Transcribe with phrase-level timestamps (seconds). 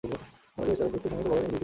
[0.03, 1.59] বালাজী বেচারার পুত্রের মৃত্যু-সংবাদে বড়ই দুঃখিত হইলাম।